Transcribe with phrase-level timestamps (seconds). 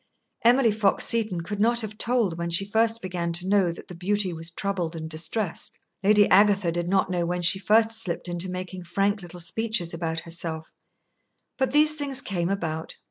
[0.43, 3.93] Emily Fox Seton could not have told when she first began to know that the
[3.93, 8.49] beauty was troubled and distressed; Lady Agatha did not know when she first slipped into
[8.49, 10.73] making little frank speeches about herself;
[11.55, 12.95] but these things came about.